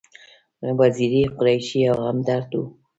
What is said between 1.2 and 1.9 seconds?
قریشي